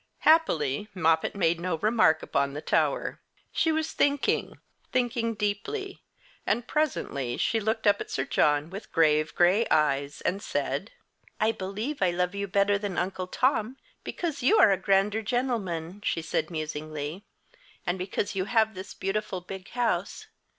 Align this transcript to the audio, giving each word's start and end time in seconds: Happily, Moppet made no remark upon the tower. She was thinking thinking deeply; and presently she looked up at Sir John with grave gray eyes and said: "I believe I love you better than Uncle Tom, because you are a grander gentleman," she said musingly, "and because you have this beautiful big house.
Happily, 0.21 0.87
Moppet 0.95 1.35
made 1.35 1.59
no 1.59 1.77
remark 1.77 2.23
upon 2.23 2.53
the 2.53 2.59
tower. 2.63 3.21
She 3.51 3.71
was 3.71 3.91
thinking 3.91 4.57
thinking 4.91 5.35
deeply; 5.35 6.01
and 6.43 6.65
presently 6.67 7.37
she 7.37 7.59
looked 7.59 7.85
up 7.85 8.01
at 8.01 8.09
Sir 8.09 8.25
John 8.25 8.71
with 8.71 8.91
grave 8.91 9.35
gray 9.35 9.67
eyes 9.69 10.19
and 10.21 10.41
said: 10.41 10.89
"I 11.39 11.51
believe 11.51 12.01
I 12.01 12.09
love 12.09 12.33
you 12.33 12.47
better 12.47 12.79
than 12.79 12.97
Uncle 12.97 13.27
Tom, 13.27 13.77
because 14.03 14.41
you 14.41 14.57
are 14.57 14.71
a 14.71 14.75
grander 14.75 15.21
gentleman," 15.21 16.01
she 16.03 16.23
said 16.23 16.49
musingly, 16.49 17.23
"and 17.85 17.99
because 17.99 18.33
you 18.33 18.45
have 18.45 18.73
this 18.73 18.95
beautiful 18.95 19.39
big 19.39 19.69
house. 19.69 20.25